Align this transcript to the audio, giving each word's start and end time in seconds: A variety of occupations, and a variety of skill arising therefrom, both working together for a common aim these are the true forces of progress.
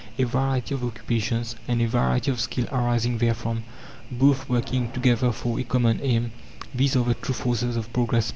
A 0.17 0.23
variety 0.23 0.73
of 0.73 0.83
occupations, 0.83 1.55
and 1.67 1.79
a 1.79 1.85
variety 1.87 2.31
of 2.31 2.39
skill 2.39 2.65
arising 2.71 3.19
therefrom, 3.19 3.61
both 4.09 4.49
working 4.49 4.91
together 4.91 5.31
for 5.31 5.59
a 5.59 5.63
common 5.63 5.99
aim 6.01 6.31
these 6.73 6.95
are 6.95 7.03
the 7.05 7.13
true 7.13 7.35
forces 7.35 7.75
of 7.77 7.93
progress. 7.93 8.29